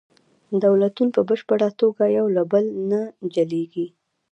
دولتونه 0.63 1.11
په 1.15 1.21
بشپړه 1.29 1.69
توګه 1.81 2.03
یو 2.17 2.25
له 2.35 2.43
بل 2.51 2.65
نه 2.91 3.01
جلیږي 3.33 3.87